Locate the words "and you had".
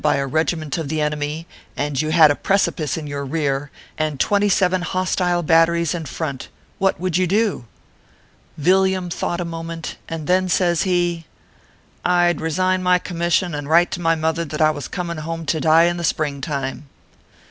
1.77-2.31